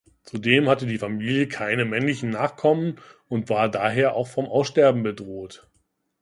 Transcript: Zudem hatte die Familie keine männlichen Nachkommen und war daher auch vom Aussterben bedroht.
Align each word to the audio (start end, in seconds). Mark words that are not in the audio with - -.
Zudem 0.23 0.67
hatte 0.67 0.87
die 0.87 0.97
Familie 0.97 1.47
keine 1.47 1.85
männlichen 1.85 2.31
Nachkommen 2.31 2.95
und 3.27 3.49
war 3.49 3.69
daher 3.69 4.15
auch 4.15 4.25
vom 4.25 4.47
Aussterben 4.47 5.03
bedroht. 5.03 5.69